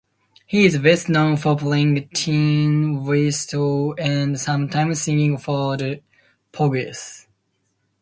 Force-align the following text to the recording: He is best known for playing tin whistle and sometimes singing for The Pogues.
He 0.47 0.65
is 0.65 0.79
best 0.79 1.09
known 1.09 1.37
for 1.37 1.55
playing 1.55 2.09
tin 2.15 3.03
whistle 3.03 3.93
and 3.99 4.39
sometimes 4.39 4.99
singing 4.99 5.37
for 5.37 5.77
The 5.77 6.01
Pogues. 6.51 7.27